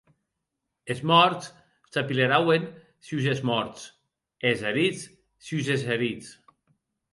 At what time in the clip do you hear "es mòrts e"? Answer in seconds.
3.35-4.53